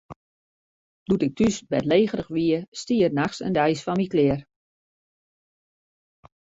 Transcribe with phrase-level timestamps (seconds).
[1.07, 4.41] Doe't ik thús bêdlegerich wie, stie er nachts en deis foar my klear.